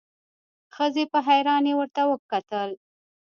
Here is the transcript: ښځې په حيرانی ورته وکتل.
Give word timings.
ښځې 0.75 1.03
په 1.11 1.19
حيرانی 1.27 1.73
ورته 1.75 2.01
وکتل. 2.11 2.69